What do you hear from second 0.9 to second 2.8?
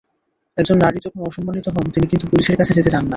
যখন অসম্মানিত হন, তিনি কিন্তু পুলিশের কাছে